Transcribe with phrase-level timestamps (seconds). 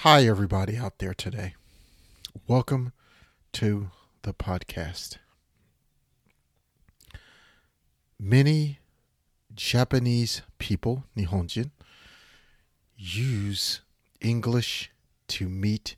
[0.00, 1.54] Hi, everybody out there today.
[2.46, 2.92] Welcome
[3.54, 3.88] to
[4.22, 5.16] the podcast.
[8.20, 8.78] Many
[9.54, 11.70] Japanese people, Nihonjin,
[12.98, 13.80] use
[14.20, 14.90] English
[15.28, 15.96] to meet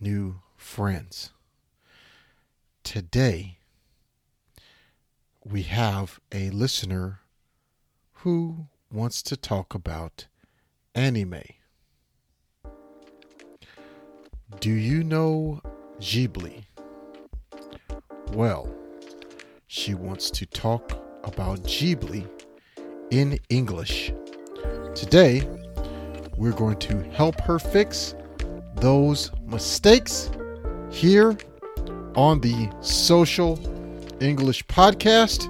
[0.00, 1.30] new friends.
[2.82, 3.58] Today,
[5.44, 7.20] we have a listener
[8.24, 10.26] who wants to talk about
[10.92, 11.44] anime.
[14.59, 15.61] Do you know
[15.99, 16.63] Ghibli?
[18.33, 18.73] Well,
[19.67, 20.91] she wants to talk
[21.23, 22.27] about Ghibli
[23.11, 24.13] in English.
[24.95, 25.47] Today,
[26.37, 28.15] we're going to help her fix
[28.75, 30.29] those mistakes
[30.89, 31.37] here
[32.15, 33.59] on the Social
[34.21, 35.47] English Podcast,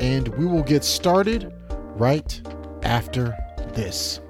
[0.00, 1.52] and we will get started
[1.96, 2.40] right
[2.82, 3.36] after
[3.74, 4.20] this.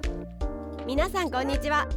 [0.85, 1.87] 皆さんこんにちは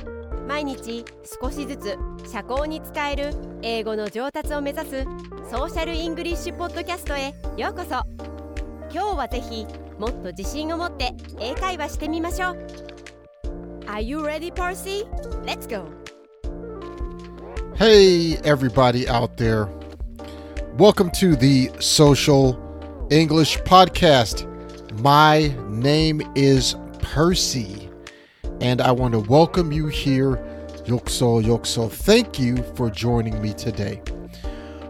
[0.53, 1.03] 毎日
[1.41, 1.97] 少しずつ
[2.31, 3.33] 社交に使える
[3.63, 5.03] 英語の上達を目指す
[5.49, 8.03] ソーシャルイングリッシュポッドキャストへようこそ
[8.91, 9.65] 今日はぜひ
[9.97, 12.67] もっと自信を持って英会話してみましょう
[13.87, 15.07] Are you ready, Percy?
[15.43, 15.85] Let's go!
[17.73, 19.67] Hey, everybody out there.
[20.77, 22.59] Welcome to the Social
[23.09, 24.45] English Podcast.
[25.01, 27.89] My name is Percy,
[28.61, 30.39] and I want to welcome you here.
[30.85, 34.01] Yokso, Yokso, thank you for joining me today.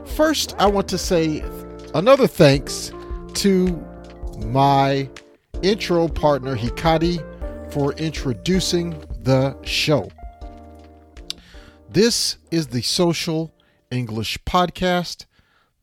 [0.05, 1.43] First, I want to say
[1.93, 2.91] another thanks
[3.35, 3.67] to
[4.39, 5.07] my
[5.61, 7.21] intro partner, Hikari,
[7.71, 10.09] for introducing the show.
[11.87, 13.53] This is the Social
[13.91, 15.27] English Podcast,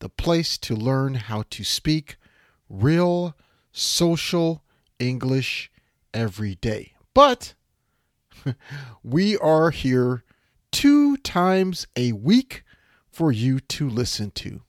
[0.01, 2.17] the place to learn how to speak
[2.69, 3.37] real
[3.71, 4.65] social
[4.99, 5.71] English
[6.13, 6.95] every day.
[7.15, 7.55] But
[9.03, 10.25] we are here
[10.71, 12.65] two times a week
[13.11, 14.63] for you to listen to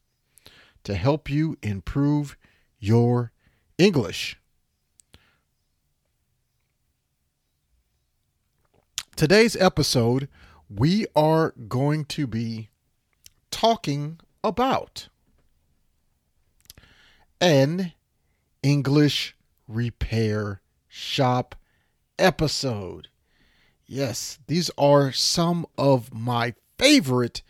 [0.83, 2.35] to help you improve
[2.79, 3.31] your
[3.77, 4.37] English.
[9.15, 10.27] Today's episode,
[10.67, 12.69] we are going to be
[13.51, 15.09] talking about
[17.39, 17.93] an
[18.63, 19.35] English
[19.67, 21.55] repair shop
[22.17, 23.09] episode.
[23.93, 27.41] Yes, these are some of my favorite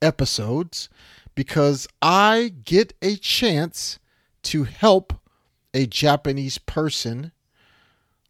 [0.00, 0.88] episodes
[1.34, 3.98] because I get a chance
[4.44, 5.12] to help
[5.74, 7.32] a Japanese person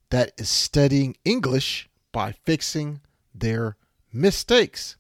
[0.09, 3.76] that is studying English by fixing their
[4.12, 4.97] mistakes.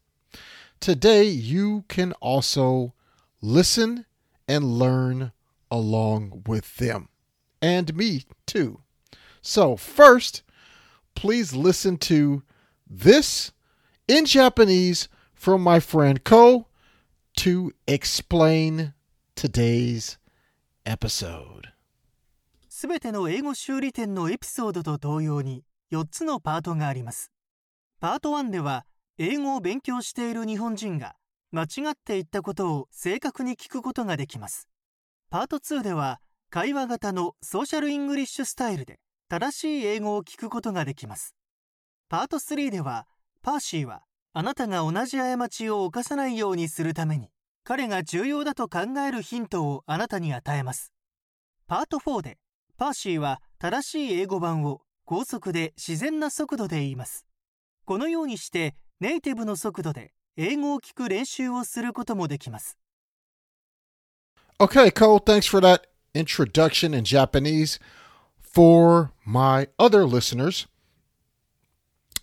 [0.78, 2.94] Today, you can also
[3.42, 4.06] listen
[4.46, 5.32] and learn
[5.72, 7.08] along with them
[7.60, 8.82] and me too.
[9.42, 10.44] So, first,
[11.16, 12.44] please listen to
[12.90, 13.52] this
[14.08, 16.66] in Japanese from my friend Ko
[17.36, 18.92] to explain
[19.36, 20.18] today's
[20.84, 21.68] episode.
[22.68, 27.30] すべての英語修理店のエピソードと同様に4つのパートがあります。
[28.00, 28.86] パート1では
[29.18, 31.14] 英語を勉強している日本人が
[31.52, 34.68] 間違っていったことを正確に聞くことができます。
[35.30, 38.98] パート2では会話型のソーシャルイングリッシュスタイルで
[39.28, 41.36] 正しい英語を聞くことができます。
[42.10, 43.06] パート3では
[43.40, 47.28] パーシーはあなたが同じ過ちを犯さないようにするために
[47.62, 50.92] 彼が重要だと考えるヒントをあなたに与えます。
[51.68, 52.38] パート4で
[52.76, 57.26] パーシーは正しい英語版を高速で自然な速度で言います。
[57.84, 62.76] このようにしてネイティブの速度で英語を聞く練習をすることもできます。
[64.58, 65.82] Okay, Cole, thanks for that
[66.12, 67.80] introduction in Japanese.
[68.40, 70.66] For my other listeners,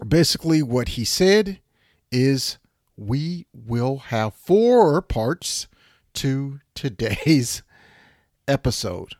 [0.05, 1.59] basically what he said
[2.11, 2.57] is
[2.95, 5.67] we will have four parts
[6.13, 7.63] to today's
[8.47, 9.13] episode.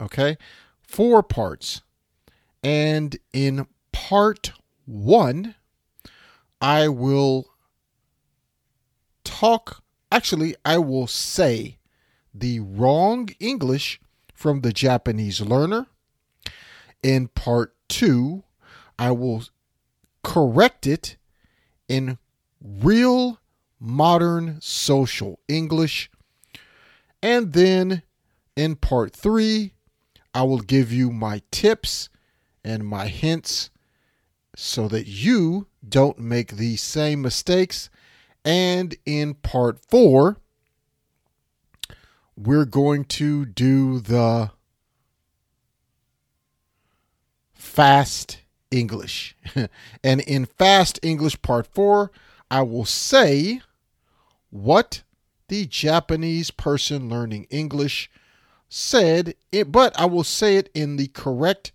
[0.00, 0.36] Okay?
[0.82, 1.82] Four parts.
[2.62, 4.52] And in part
[4.84, 5.54] one,
[6.60, 7.48] I will
[9.24, 11.78] talk, actually, I will say
[12.34, 14.00] the wrong English
[14.34, 15.86] from the Japanese learner.
[17.02, 18.44] In part two,
[18.98, 19.44] I will
[20.26, 21.16] correct it
[21.88, 22.18] in
[22.60, 23.38] real
[23.78, 26.10] modern social English.
[27.22, 28.02] And then
[28.56, 29.72] in part three,
[30.34, 32.08] I will give you my tips
[32.64, 33.70] and my hints
[34.56, 37.88] so that you don't make the same mistakes.
[38.44, 40.38] And in part four,
[42.36, 44.50] we're going to do the
[47.54, 48.40] fast
[48.76, 49.36] English.
[50.04, 52.10] and in Fast English Part 4,
[52.50, 53.62] I will say
[54.50, 55.02] what
[55.48, 58.10] the Japanese person learning English
[58.68, 61.72] said, it, but I will say it in the correct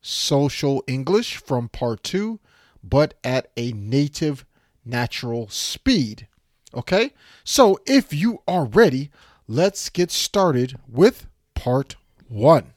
[0.00, 2.38] social English from Part 2,
[2.82, 4.44] but at a native
[4.84, 6.28] natural speed.
[6.74, 7.12] Okay?
[7.44, 9.10] So if you are ready,
[9.46, 11.96] let's get started with Part
[12.28, 12.72] 1.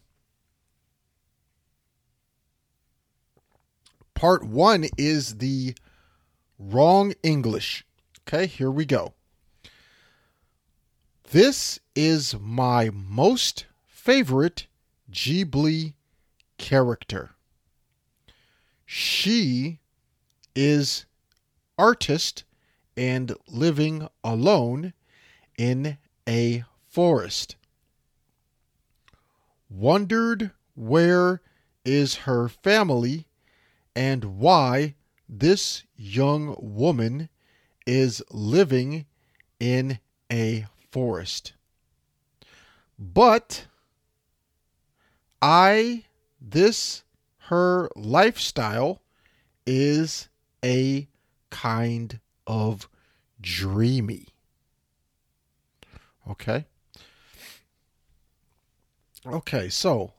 [4.22, 5.74] Part 1 is the
[6.60, 7.84] wrong English.
[8.20, 9.16] Okay, here we go.
[11.32, 14.68] This is my most favorite
[15.12, 15.96] Ghibli
[16.60, 17.32] character.
[18.86, 19.80] She
[20.56, 21.08] is
[21.80, 22.44] artist
[22.96, 24.94] and living alone
[25.58, 25.98] in
[26.30, 27.56] a forest.
[29.68, 31.42] Wondered where
[31.84, 33.26] is her family
[33.96, 34.96] and why
[35.28, 37.30] this young woman
[37.86, 39.06] is living
[39.60, 40.00] in
[40.32, 41.54] a forest.
[42.98, 43.68] But
[45.42, 46.06] I,
[46.40, 47.04] this,
[47.50, 49.02] her lifestyle
[49.66, 50.30] is
[50.64, 51.08] a
[51.50, 52.88] kind of
[53.40, 54.28] dreamy.
[56.30, 56.66] Okay.
[59.26, 60.14] Okay, so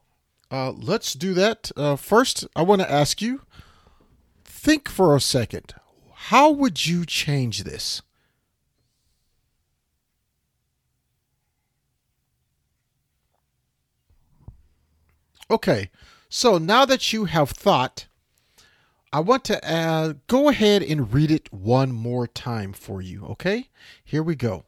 [0.52, 1.72] uh, let's do that.
[1.76, 3.40] Uh, first, I want to ask you
[4.44, 5.74] think for a second.
[6.14, 8.02] How would you change this?
[15.50, 15.90] Okay,
[16.28, 18.06] so now that you have thought,
[19.12, 23.68] I want to go ahead and read it one more time for you, okay?
[24.04, 24.64] Here we go.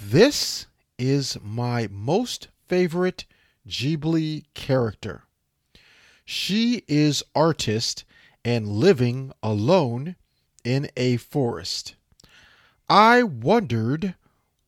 [0.00, 0.66] This
[0.98, 3.24] is my most favorite
[3.68, 5.24] Ghibli character.
[6.24, 8.04] She is artist
[8.44, 10.16] and living alone
[10.64, 11.94] in a forest.
[12.88, 14.14] I wondered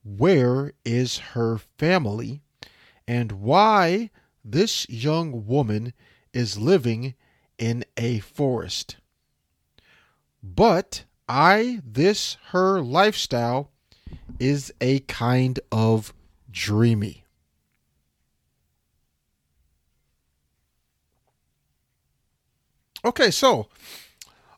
[0.04, 2.42] where is her family
[3.08, 4.10] and why
[4.44, 5.92] this young woman
[6.32, 7.14] is living
[7.58, 8.96] in a forest.
[10.42, 13.70] But I, this her lifestyle
[14.38, 16.14] is a kind of
[16.50, 17.19] dreamy.
[23.02, 23.68] Okay, so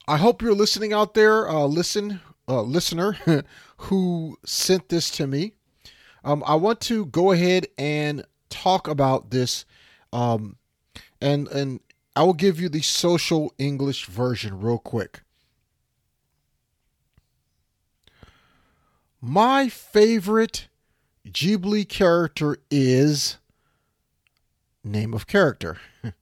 [0.09, 3.17] I hope you're listening out there, uh, listen, uh, listener,
[3.77, 5.53] who sent this to me.
[6.25, 9.65] Um, I want to go ahead and talk about this,
[10.13, 10.57] um,
[11.21, 11.81] and and
[12.17, 15.23] I will give you the social English version real quick.
[19.21, 20.69] My favorite
[21.29, 23.39] Ghibli character is
[24.83, 25.79] name of character.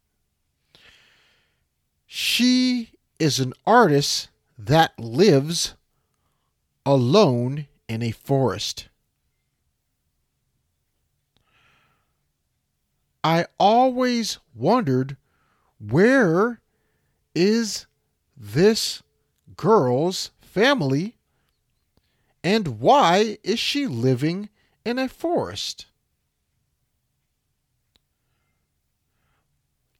[2.12, 2.90] she
[3.20, 5.76] is an artist that lives
[6.84, 8.88] alone in a forest.
[13.22, 15.16] I always wondered
[15.78, 16.60] where
[17.32, 17.86] is
[18.36, 19.04] this
[19.56, 21.14] girl's family
[22.42, 24.48] and why is she living
[24.84, 25.86] in a forest?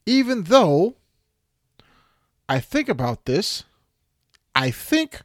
[0.04, 0.96] Even though
[2.50, 3.62] I think about this,
[4.56, 5.22] I think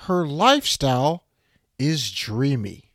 [0.00, 1.24] her lifestyle
[1.78, 2.90] is dreamy.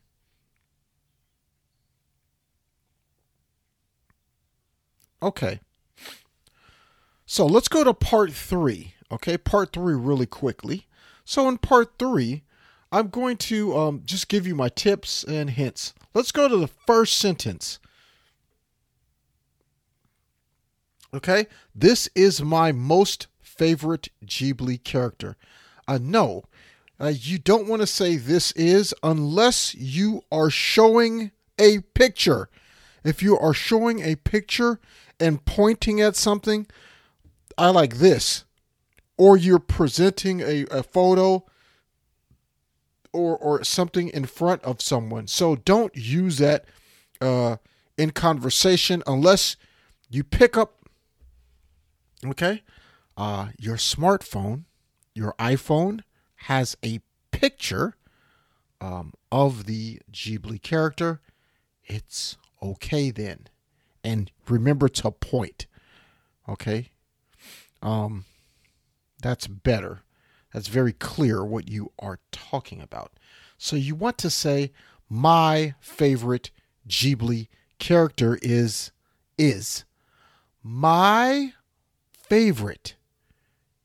[5.24, 5.59] Okay.
[7.25, 8.93] So let's go to part three.
[9.12, 10.86] Okay, part three really quickly.
[11.25, 12.43] So in part three,
[12.91, 15.95] I'm going to um, just give you my tips and hints.
[16.13, 17.79] Let's go to the first sentence.
[21.12, 25.36] Okay, this is my most favorite Ghibli character.
[25.88, 26.43] Uh, no,
[27.00, 32.50] uh, you don't want to say this is unless you are showing a picture.
[33.03, 34.79] If you are showing a picture
[35.19, 36.67] and pointing at something,
[37.57, 38.45] I like this.
[39.17, 41.45] Or you're presenting a, a photo
[43.12, 45.27] or or something in front of someone.
[45.27, 46.65] So don't use that
[47.22, 47.57] uh,
[47.98, 49.55] in conversation unless
[50.10, 50.79] you pick up
[52.25, 52.63] okay
[53.17, 54.63] uh, your smartphone,
[55.13, 56.01] your iPhone
[56.36, 57.00] has a
[57.32, 57.96] picture
[58.82, 61.22] um, of the Ghibli character.
[61.86, 63.48] It's okay then,
[64.03, 65.67] and remember to point.
[66.48, 66.89] Okay,
[67.82, 68.25] um,
[69.22, 70.01] that's better.
[70.53, 73.13] That's very clear what you are talking about.
[73.58, 74.72] So you want to say,
[75.10, 76.51] my favorite
[76.88, 77.48] Ghibli
[77.79, 78.91] character is
[79.38, 79.84] is
[80.62, 81.53] my
[82.12, 82.96] favorite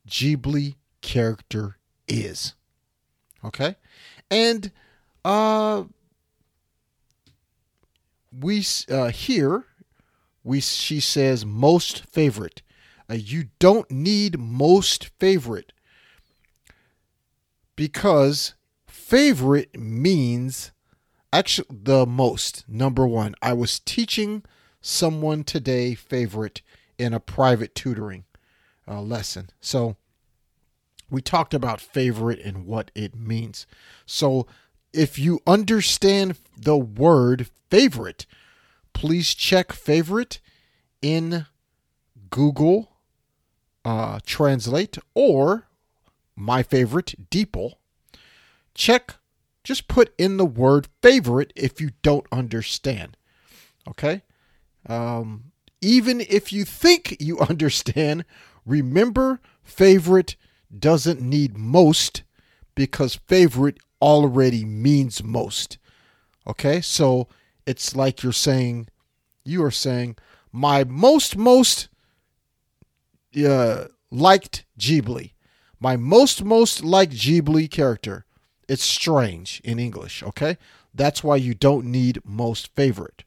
[0.09, 2.55] Ghibli character is.
[3.45, 3.77] Okay?
[4.31, 4.73] And
[5.25, 5.85] uh
[8.33, 9.65] we uh here
[10.45, 12.63] we she says most favorite.
[13.11, 15.73] Uh, you don't need most favorite
[17.79, 18.55] because
[18.87, 20.73] favorite means
[21.33, 24.43] actually the most number one i was teaching
[24.81, 26.61] someone today favorite
[26.99, 28.25] in a private tutoring
[28.89, 29.97] uh, lesson so
[31.11, 33.67] we talked about favorite and what it means
[34.07, 34.47] so
[34.93, 38.27] if you understand the word favorite
[38.93, 40.41] please check favorite
[41.03, 41.47] in
[42.31, 42.93] google
[43.85, 45.69] uh, translate or
[46.35, 47.75] my favorite DeepL
[48.75, 49.17] check
[49.69, 53.19] just put in the word favorite if you don't understand.
[53.87, 54.23] Okay?
[54.87, 55.53] Um,
[55.83, 58.25] even if you think you understand,
[58.69, 60.37] remember favorite
[60.77, 62.23] doesn't need most
[62.75, 65.79] because favorite already means most.
[66.47, 66.81] Okay?
[66.81, 67.29] So
[67.67, 68.89] it's like you're saying,
[69.45, 70.17] you are saying,
[70.53, 71.89] my most, most
[73.37, 75.33] uh, liked Ghibli.
[75.81, 78.25] My most, most liked Ghibli character.
[78.69, 80.59] It's strange in English, okay?
[80.95, 83.25] That's why you don't need most favorite.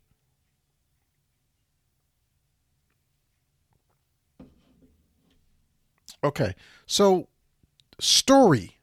[6.23, 7.27] Okay, so
[7.99, 8.77] story.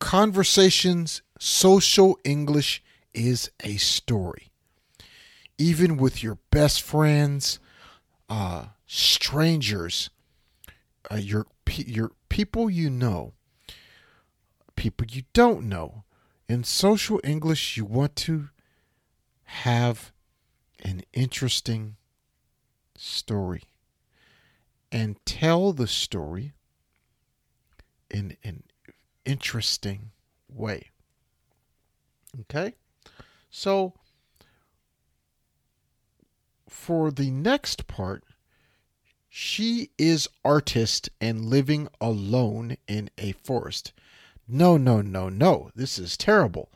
[0.00, 2.82] Conversations, social English
[3.14, 4.50] is a story.
[5.56, 7.58] Even with your best friends,
[8.28, 10.10] uh, strangers,
[11.10, 13.32] uh, your your people you know,
[14.76, 16.04] people you don't know.
[16.48, 18.50] In social English, you want to
[19.44, 20.12] have
[20.82, 21.96] an interesting
[22.96, 23.64] story
[24.92, 26.52] and tell the story
[28.10, 28.62] in an
[29.24, 30.10] interesting
[30.48, 30.90] way.
[32.40, 32.74] Okay?
[33.50, 33.94] So,
[36.68, 38.24] for the next part,
[39.28, 43.92] she is artist and living alone in a forest.
[44.48, 45.70] No, no, no, no.
[45.74, 46.70] This is terrible.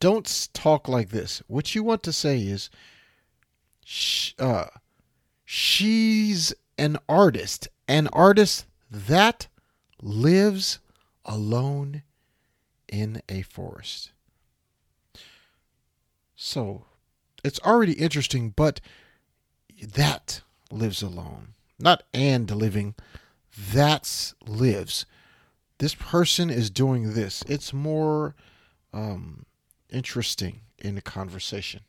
[0.00, 1.42] Don't talk like this.
[1.48, 2.70] What you want to say is,
[3.84, 4.66] sh- uh,
[5.44, 9.48] she's an artist, an artist that
[10.02, 10.78] lives
[11.24, 12.02] alone
[12.88, 14.12] in a forest.
[16.36, 16.84] So
[17.44, 18.80] it's already interesting, but
[19.82, 21.54] that lives alone.
[21.78, 22.94] Not and living,
[23.72, 25.06] that's lives.
[25.78, 27.42] This person is doing this.
[27.46, 28.34] It's more
[28.92, 29.46] um,
[29.90, 31.82] interesting in the conversation.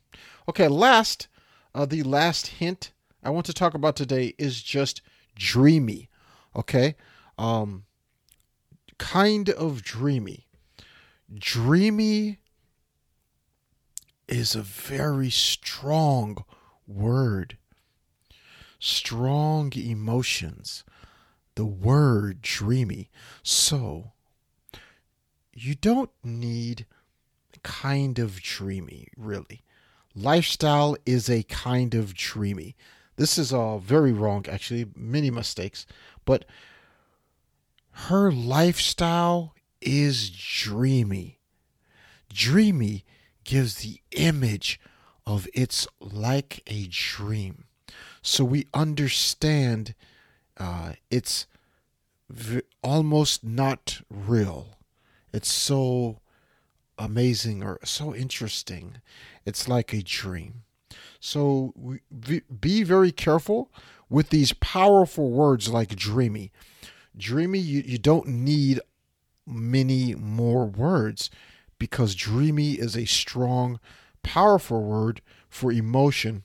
[0.48, 1.28] Okay, last,
[1.74, 5.02] uh, the last hint I want to talk about today is just
[5.36, 6.08] dreamy.
[6.56, 6.94] Okay,
[7.38, 7.84] um,
[9.00, 10.46] kind of dreamy.
[11.34, 12.38] Dreamy
[14.28, 16.44] is a very strong
[16.86, 17.56] word.
[18.78, 20.84] Strong emotions.
[21.54, 23.10] The word dreamy.
[23.42, 24.12] So,
[25.54, 26.84] you don't need
[27.62, 29.62] kind of dreamy, really.
[30.14, 32.76] Lifestyle is a kind of dreamy.
[33.16, 35.86] This is all very wrong, actually, many mistakes.
[36.26, 36.44] But
[38.08, 41.38] her lifestyle is dreamy.
[42.32, 43.04] Dreamy
[43.44, 44.80] gives the image
[45.26, 47.64] of it's like a dream.
[48.22, 49.94] So we understand
[50.56, 51.46] uh, it's
[52.28, 54.78] v- almost not real.
[55.32, 56.20] It's so
[56.98, 59.00] amazing or so interesting.
[59.44, 60.62] It's like a dream.
[61.20, 62.00] So we,
[62.60, 63.70] be very careful
[64.08, 66.50] with these powerful words like dreamy.
[67.16, 68.80] Dreamy, you, you don't need
[69.46, 71.30] many more words
[71.78, 73.80] because dreamy is a strong,
[74.22, 76.44] powerful word for emotion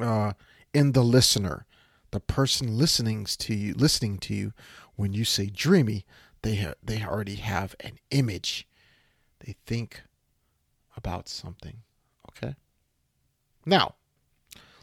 [0.00, 0.32] uh,
[0.72, 1.66] in the listener.
[2.12, 4.52] The person listening to you, listening to you,
[4.96, 6.04] when you say dreamy,
[6.42, 8.66] they ha- they already have an image.
[9.44, 10.02] They think
[10.96, 11.82] about something.
[12.30, 12.54] Okay.
[13.64, 13.94] Now,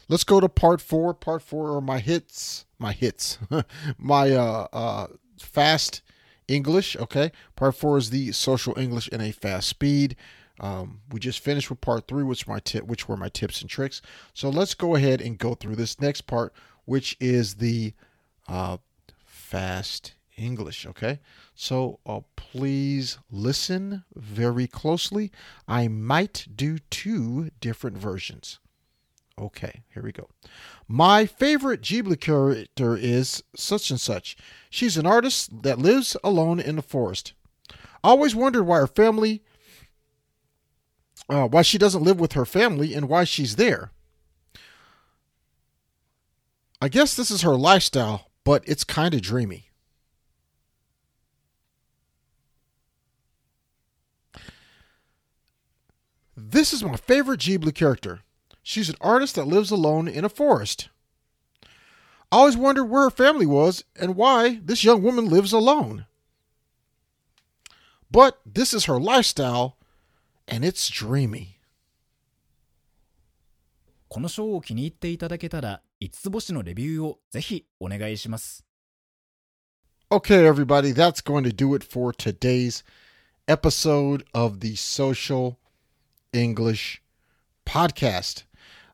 [0.08, 1.14] let's go to part four.
[1.14, 2.66] Part four are my hits.
[2.78, 3.38] My hits.
[3.98, 5.06] my uh, uh,
[5.40, 6.02] fast
[6.46, 6.96] English.
[6.96, 7.32] Okay.
[7.56, 10.16] Part four is the social English in a fast speed.
[10.60, 13.70] Um, we just finished with part three, which my tip, which were my tips and
[13.70, 14.02] tricks.
[14.34, 16.52] So let's go ahead and go through this next part,
[16.84, 17.92] which is the
[18.48, 18.78] uh,
[19.24, 20.86] fast English.
[20.86, 21.20] Okay,
[21.54, 25.30] so uh, please listen very closely.
[25.66, 28.58] I might do two different versions.
[29.40, 30.28] Okay, here we go.
[30.88, 34.36] My favorite Ghibli character is such and such.
[34.68, 37.34] She's an artist that lives alone in the forest.
[38.02, 39.42] Always wondered why her family,
[41.28, 43.92] uh, why she doesn't live with her family, and why she's there.
[46.80, 49.70] I guess this is her lifestyle, but it's kind of dreamy.
[56.36, 58.20] This is my favorite Ghibli character.
[58.67, 60.89] She's an artist that lives alone in a forest.
[62.31, 66.05] I always wondered where her family was and why this young woman lives alone.
[68.09, 69.77] But this is her lifestyle,
[70.47, 71.59] and it's dreamy.
[74.07, 78.63] このショーを気に入っていただけたら、5つ星のレビューをぜひお願いします。
[80.11, 82.83] Okay, everybody, that's going to do it for today's
[83.47, 85.57] episode of the Social
[86.31, 87.01] English
[87.65, 88.45] Podcast.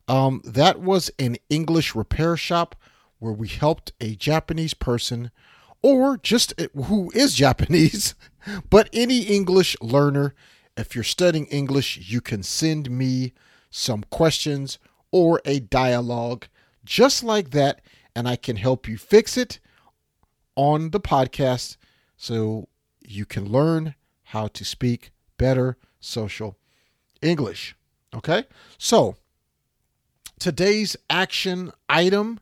[0.08, 2.76] Um, that was an English repair shop
[3.18, 5.30] where we helped a Japanese person,
[5.82, 8.14] or just who is Japanese,
[8.70, 10.34] but any English learner.
[10.76, 13.32] If you're studying English, you can send me
[13.70, 14.78] some questions
[15.12, 16.46] or a dialogue
[16.84, 17.80] just like that,
[18.14, 19.60] and I can help you fix it
[20.56, 21.76] on the podcast
[22.16, 22.68] so
[23.00, 23.94] you can learn
[24.24, 26.58] how to speak better social
[27.22, 27.76] English.
[28.14, 28.44] Okay?
[28.78, 29.16] So,
[30.38, 32.40] today's action item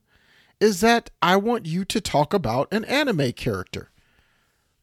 [0.61, 3.91] is that I want you to talk about an anime character.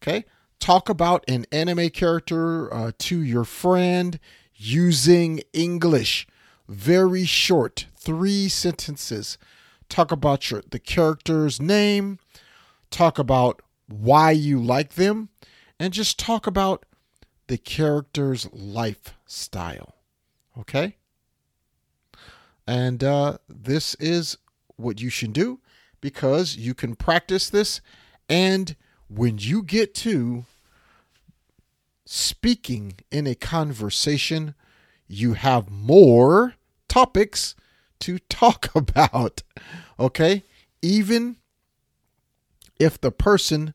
[0.02, 0.26] Okay?
[0.60, 4.20] Talk about an anime character uh, to your friend
[4.56, 6.28] using English.
[6.68, 9.38] Very short, three sentences.
[9.88, 12.20] Talk about your the character's name,
[12.92, 15.30] talk about why you like them,
[15.80, 16.86] and just talk about
[17.48, 19.96] the character's lifestyle.
[20.58, 20.98] Okay?
[22.70, 24.38] And uh, this is
[24.76, 25.60] what you should do
[26.02, 27.82] because you can practice this.
[28.30, 28.76] And
[29.08, 30.46] when you get to
[32.06, 34.54] speaking in a conversation,
[35.08, 36.54] you have more
[36.88, 37.56] topics
[38.02, 39.42] to talk about.
[40.00, 40.44] Okay?
[40.84, 41.38] Even
[42.80, 43.74] if the person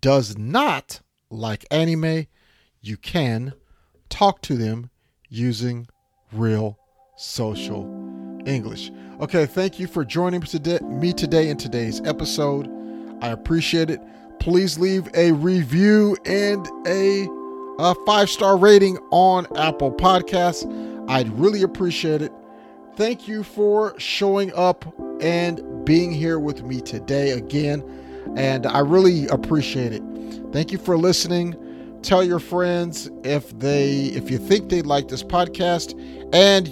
[0.00, 2.28] does not like anime,
[2.80, 3.54] you can
[4.08, 4.90] talk to them
[5.28, 5.88] using
[6.30, 6.78] real
[7.16, 8.05] social
[8.46, 8.90] English.
[9.20, 12.70] Okay, thank you for joining me today, in today's episode.
[13.22, 14.00] I appreciate it.
[14.38, 17.26] Please leave a review and a,
[17.78, 20.64] a five star rating on Apple Podcasts.
[21.08, 22.32] I'd really appreciate it.
[22.94, 24.84] Thank you for showing up
[25.20, 27.82] and being here with me today again.
[28.36, 30.02] And I really appreciate it.
[30.52, 31.56] Thank you for listening.
[32.06, 35.98] Tell your friends if they if you think they'd like this podcast
[36.32, 36.68] and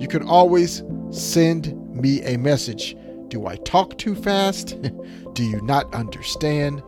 [0.00, 2.96] you can always send me a message.
[3.28, 4.80] Do I talk too fast?
[5.34, 6.82] Do you not understand?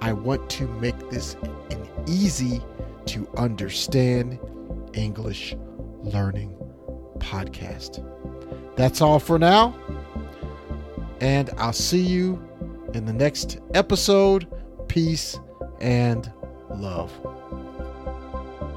[0.00, 1.34] I want to make this
[1.70, 2.62] an easy
[3.06, 4.38] to understand
[4.94, 5.56] English
[6.04, 6.56] learning
[7.18, 7.98] podcast.
[8.76, 9.74] That's all for now.
[11.20, 12.40] And I'll see you
[12.94, 14.46] in the next episode.
[14.86, 15.36] Peace
[15.80, 16.32] and
[16.70, 17.10] love.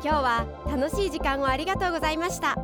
[0.03, 2.57] 今日は楽しい時間をありがとうございました。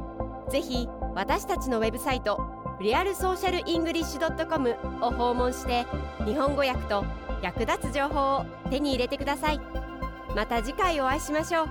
[0.50, 2.40] ぜひ私たちのウェブサイト
[2.82, 5.86] リアルソーシャルイングリッシュ .com を訪問して
[6.26, 7.06] 日本語訳と
[7.42, 9.62] 役立つ情報を手に入れてください。
[10.36, 11.70] また次回お会いしましょう。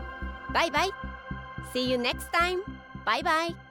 [0.55, 0.91] バイバイ。
[1.75, 2.61] See you next time!
[3.05, 3.68] バイバイ。